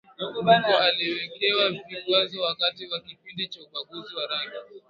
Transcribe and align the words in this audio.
Biko 0.45 0.77
aliwekewa 0.77 1.69
vikwazo 1.69 2.41
wakati 2.41 2.87
wa 2.87 2.99
kipindi 2.99 3.47
cha 3.47 3.59
ubaguzi 3.61 4.15
wa 4.15 4.27
rangi 4.27 4.69